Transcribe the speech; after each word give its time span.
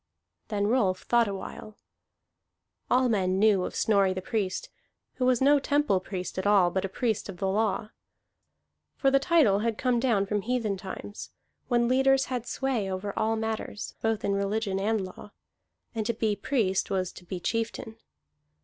Then 0.47 0.65
Rolf 0.65 1.03
thought 1.03 1.27
awhile. 1.27 1.77
All 2.89 3.07
men 3.07 3.37
knew 3.37 3.63
of 3.65 3.75
Snorri 3.75 4.13
the 4.15 4.19
Priest, 4.23 4.69
who 5.17 5.27
was 5.27 5.41
no 5.41 5.59
temple 5.59 5.99
priest 5.99 6.39
at 6.39 6.47
all 6.47 6.71
but 6.71 6.83
a 6.83 6.89
priest 6.89 7.29
of 7.29 7.37
the 7.37 7.47
law. 7.47 7.91
For 8.95 9.11
the 9.11 9.19
title 9.19 9.59
had 9.59 9.77
come 9.77 9.99
down 9.99 10.25
from 10.25 10.41
heathen 10.41 10.75
times, 10.75 11.29
when 11.67 11.87
leaders 11.87 12.25
had 12.33 12.47
sway 12.47 12.91
over 12.91 13.13
all 13.15 13.35
matters, 13.35 13.93
both 14.01 14.25
in 14.25 14.33
religion 14.33 14.79
and 14.79 15.05
law, 15.05 15.33
and 15.93 16.03
to 16.07 16.15
be 16.15 16.35
priest 16.35 16.89
was 16.89 17.11
to 17.11 17.23
be 17.23 17.39
chieftain. 17.39 17.97